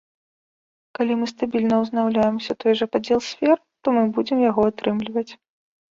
[0.99, 5.29] Калі мы стабільна ўзнаўляем усё той жа падзел сфер, то мы будзем яго атрымліваць.